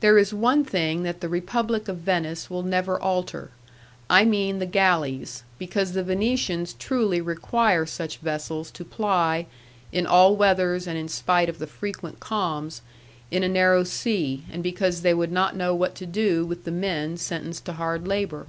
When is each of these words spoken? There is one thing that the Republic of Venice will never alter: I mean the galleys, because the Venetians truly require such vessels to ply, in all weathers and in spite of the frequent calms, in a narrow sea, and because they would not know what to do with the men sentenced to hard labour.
There 0.00 0.18
is 0.18 0.34
one 0.34 0.64
thing 0.64 1.04
that 1.04 1.20
the 1.20 1.28
Republic 1.28 1.86
of 1.86 1.98
Venice 1.98 2.50
will 2.50 2.64
never 2.64 3.00
alter: 3.00 3.52
I 4.10 4.24
mean 4.24 4.58
the 4.58 4.66
galleys, 4.66 5.44
because 5.60 5.92
the 5.92 6.02
Venetians 6.02 6.72
truly 6.76 7.20
require 7.20 7.86
such 7.86 8.16
vessels 8.16 8.72
to 8.72 8.84
ply, 8.84 9.46
in 9.92 10.08
all 10.08 10.34
weathers 10.34 10.88
and 10.88 10.98
in 10.98 11.06
spite 11.08 11.48
of 11.48 11.60
the 11.60 11.68
frequent 11.68 12.18
calms, 12.18 12.82
in 13.30 13.44
a 13.44 13.48
narrow 13.48 13.84
sea, 13.84 14.42
and 14.50 14.60
because 14.60 15.02
they 15.02 15.14
would 15.14 15.30
not 15.30 15.54
know 15.54 15.72
what 15.72 15.94
to 15.94 16.04
do 16.06 16.44
with 16.44 16.64
the 16.64 16.72
men 16.72 17.16
sentenced 17.16 17.64
to 17.66 17.74
hard 17.74 18.08
labour. 18.08 18.48